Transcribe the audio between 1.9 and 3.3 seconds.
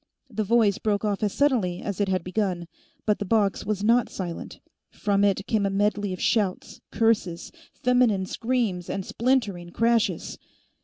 it had begun, but the